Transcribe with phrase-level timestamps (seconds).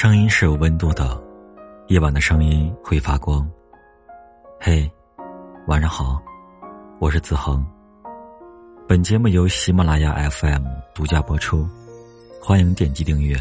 [0.00, 1.20] 声音是有温度的，
[1.88, 3.44] 夜晚的声音会发光。
[4.60, 4.88] 嘿，
[5.66, 6.22] 晚上好，
[7.00, 7.66] 我是子恒。
[8.86, 10.64] 本节目由喜马拉雅 FM
[10.94, 11.68] 独家播出，
[12.40, 13.36] 欢迎点击订阅。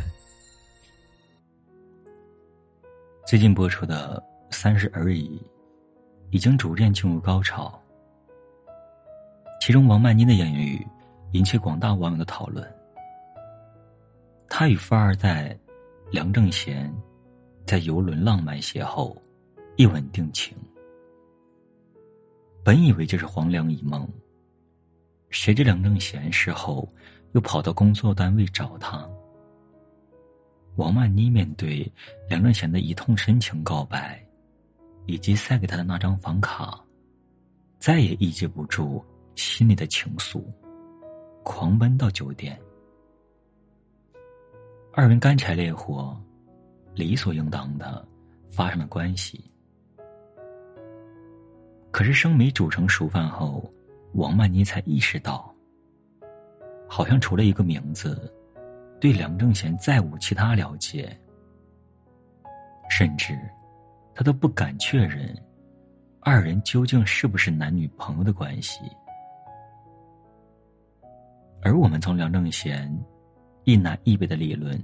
[3.27, 4.19] 最近播出的
[4.55, 5.39] 《三十而已》
[6.31, 7.79] 已经逐渐进入高潮，
[9.61, 10.83] 其中王曼妮的言语
[11.33, 12.67] 引起广大网友的讨论。
[14.49, 15.55] 他与富二代
[16.09, 16.89] 梁正贤
[17.66, 19.13] 在游轮浪漫邂逅，
[19.75, 20.55] 一吻定情。
[22.63, 24.07] 本以为这是黄粱一梦，
[25.29, 26.88] 谁知梁正贤事后
[27.34, 29.05] 又跑到工作单位找他。
[30.77, 31.91] 王曼妮面对
[32.29, 34.26] 梁正贤的一通深情告白，
[35.07, 36.81] 以及塞给他的那张房卡，
[37.79, 39.03] 再也抑制不住
[39.35, 40.41] 心里的情愫，
[41.43, 42.57] 狂奔到酒店。
[44.99, 46.19] 二人干柴烈火，
[46.95, 48.03] 理所应当的
[48.49, 49.45] 发生了关系。
[51.91, 53.71] 可是生米煮成熟饭后，
[54.13, 55.54] 王曼妮才意识到，
[56.89, 58.34] 好像除了一个名字，
[58.99, 61.15] 对梁正贤再无其他了解，
[62.89, 63.39] 甚至
[64.16, 65.31] 他都不敢确认，
[66.22, 68.79] 二人究竟是不是男女朋友的关系。
[71.61, 72.91] 而我们从梁正贤。
[73.68, 74.81] 一南一北的理论，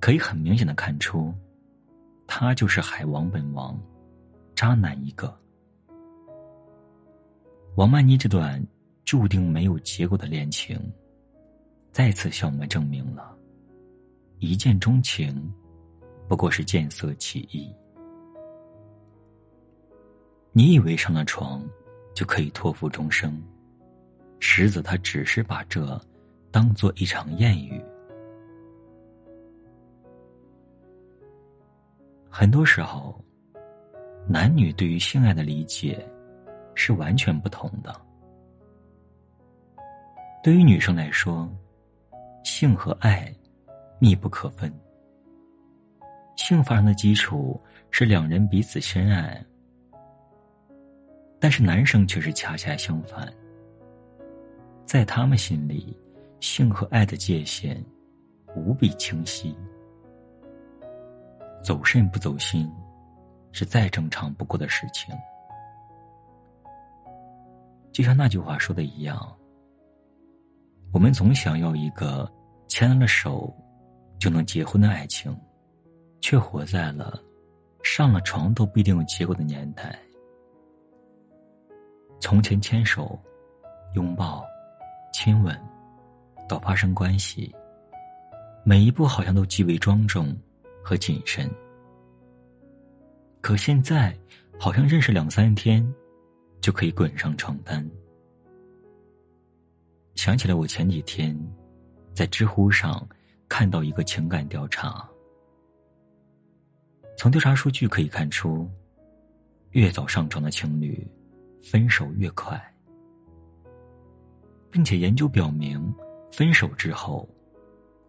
[0.00, 1.32] 可以很明显的看出，
[2.26, 3.80] 他就是海王本王，
[4.56, 5.32] 渣男一个。
[7.76, 8.60] 王曼妮这段
[9.04, 10.76] 注定没有结果的恋情，
[11.92, 13.32] 再次向我们证明了，
[14.40, 15.48] 一见钟情，
[16.26, 17.72] 不过是见色起意。
[20.50, 21.64] 你以为上了床，
[22.12, 23.40] 就可以托付终生，
[24.40, 25.96] 实则他只是把这。
[26.54, 27.84] 当做一场艳遇。
[32.30, 33.20] 很多时候，
[34.28, 36.08] 男女对于性爱的理解
[36.76, 37.92] 是完全不同的。
[40.44, 41.52] 对于女生来说，
[42.44, 43.34] 性和爱
[43.98, 44.72] 密不可分。
[46.36, 47.60] 性发生的基础
[47.90, 49.44] 是两人彼此深爱，
[51.40, 53.28] 但是男生却是恰恰相反，
[54.86, 55.98] 在他们心里。
[56.40, 57.82] 性和爱的界限
[58.54, 59.56] 无比清晰，
[61.62, 62.70] 走肾不走心
[63.52, 65.14] 是再正常不过的事情。
[67.92, 69.36] 就像那句话说的一样，
[70.92, 72.30] 我们总想要一个
[72.68, 73.52] 牵了手
[74.18, 75.36] 就能结婚的爱情，
[76.20, 77.18] 却活在了
[77.82, 79.98] 上了床都不一定有结果的年代。
[82.20, 83.18] 从前牵手、
[83.94, 84.44] 拥抱、
[85.12, 85.58] 亲吻。
[86.48, 87.54] 到发生关系，
[88.64, 90.36] 每一步好像都极为庄重
[90.82, 91.50] 和谨慎。
[93.40, 94.16] 可现在，
[94.58, 95.86] 好像认识两三天，
[96.60, 97.88] 就可以滚上床单。
[100.14, 101.36] 想起来，我前几天
[102.14, 103.06] 在知乎上
[103.48, 105.08] 看到一个情感调查，
[107.16, 108.70] 从调查数据可以看出，
[109.70, 111.06] 越早上床的情侣，
[111.62, 112.62] 分手越快，
[114.70, 115.94] 并且研究表明。
[116.36, 117.28] 分手之后，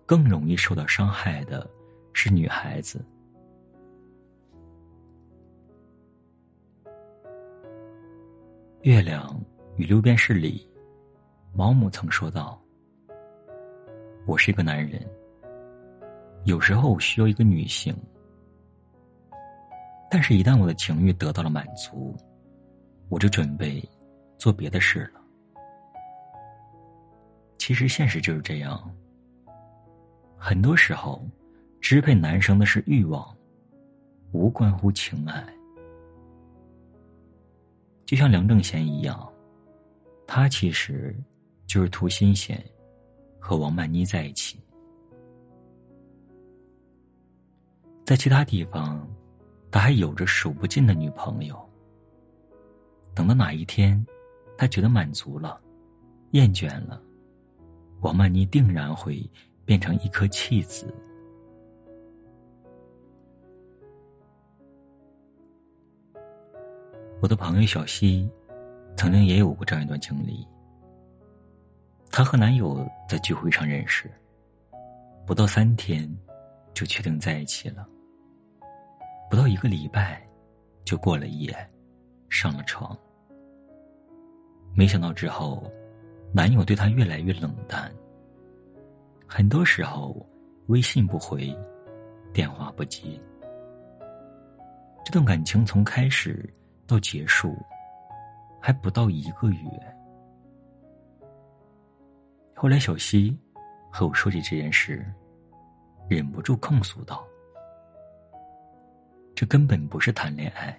[0.04, 1.70] 更容易受到伤害的
[2.12, 3.06] 是女孩子。
[8.82, 9.40] 月亮
[9.76, 10.68] 与六便士里，
[11.54, 12.60] 毛姆曾说道
[14.26, 15.08] ：“我是一个男人，
[16.46, 17.96] 有时候我需要一个女性，
[20.10, 22.16] 但是，一旦我的情欲得到了满足，
[23.08, 23.88] 我就准备
[24.40, 25.22] 做别的事了。”
[27.66, 28.80] 其实现实就是这样。
[30.38, 31.28] 很多时候，
[31.82, 33.36] 支配男生的是欲望，
[34.34, 35.44] 无关乎情爱。
[38.06, 39.28] 就像梁正贤一样，
[40.28, 41.16] 他其实
[41.66, 42.64] 就是图新鲜，
[43.40, 44.60] 和王曼妮在一起。
[48.06, 49.10] 在其他地方，
[49.72, 51.60] 他还有着数不尽的女朋友。
[53.16, 54.06] 等到哪一天，
[54.56, 55.60] 他觉得满足了，
[56.34, 57.02] 厌倦了。
[58.06, 59.28] 王曼妮定然会
[59.66, 60.94] 变成一颗弃子。
[67.20, 68.30] 我的朋友小西，
[68.96, 70.48] 曾经也有过这样一段经历。
[72.12, 74.08] 她和男友在聚会上认识，
[75.26, 76.08] 不到三天，
[76.76, 77.90] 就确定在一起了。
[79.32, 80.22] 不到一个礼拜，
[80.84, 81.52] 就过了夜，
[82.30, 82.96] 上了床。
[84.76, 85.64] 没想到之后。
[86.36, 87.90] 男友对她越来越冷淡，
[89.26, 90.14] 很多时候
[90.68, 91.58] 微信不回，
[92.34, 93.18] 电话不接。
[95.06, 96.54] 这段感情从开始
[96.86, 97.56] 到结束，
[98.60, 99.96] 还不到一个月。
[102.54, 103.40] 后来，小西
[103.90, 105.10] 和我说起这件事，
[106.10, 107.26] 忍不住控诉道
[109.34, 110.78] ：“这根本不是谈恋爱，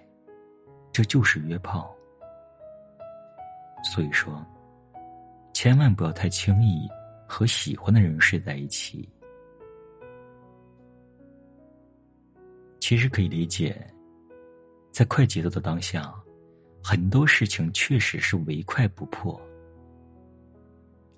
[0.91, 1.91] 这就是约炮。
[3.83, 4.45] 所以说，
[5.59, 6.87] 千万不要太轻易
[7.27, 9.09] 和喜欢的人睡在一起。
[12.79, 13.75] 其实可以理解。”
[14.93, 16.13] 在快节奏的当下，
[16.83, 19.41] 很多事情确实是唯快不破。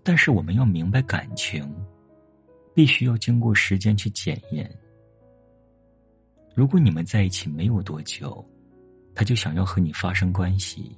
[0.03, 1.69] 但是我们要明白，感情
[2.73, 4.73] 必须要经过时间去检验。
[6.55, 8.41] 如果你们在一起没有多久，
[9.13, 10.97] 他就想要和你发生关系，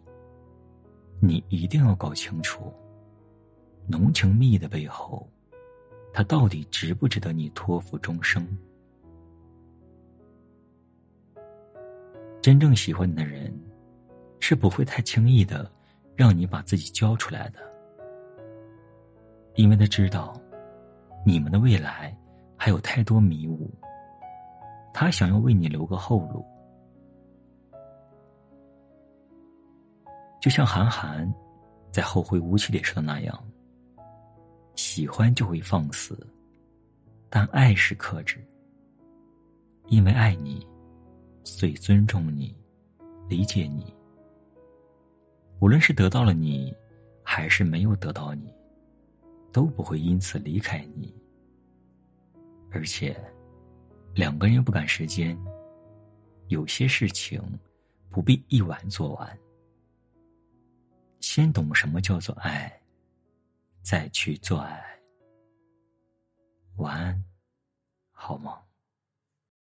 [1.20, 2.72] 你一定要搞清楚，
[3.92, 5.28] 浓情蜜意的背后，
[6.14, 8.48] 他到底值不值得你托付终生。
[12.42, 13.54] 真正喜欢你的人，
[14.40, 15.70] 是不会太轻易的
[16.16, 17.60] 让你把自己交出来的，
[19.56, 20.34] 因为他知道
[21.26, 22.18] 你们的未来
[22.58, 23.70] 还有太多迷雾，
[24.94, 26.44] 他想要为你留个后路。
[30.40, 31.32] 就像韩寒
[31.92, 33.44] 在《后会无期》里说的那样
[34.92, 36.20] ：“喜欢就会放肆，
[37.30, 38.46] 但爱是克制，
[39.88, 40.68] 因为爱你。”
[41.46, 42.54] 所以尊重你，
[43.30, 43.96] 理解你。
[45.62, 46.76] 无论是得到了你，
[47.24, 48.54] 还是没有得到你，
[49.54, 51.16] 都不会因此离开你。
[52.70, 53.18] 而且，
[54.14, 55.38] 两个人又不赶时间，
[56.50, 57.42] 有些事情
[58.10, 59.40] 不必一晚做完。
[61.22, 62.81] 先懂什么叫做爱，
[63.82, 65.00] 再去做爱。
[66.78, 67.26] 晚安，
[68.12, 68.71] 好梦。